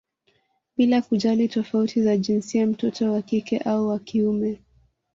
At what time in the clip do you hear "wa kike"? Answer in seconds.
3.13-3.57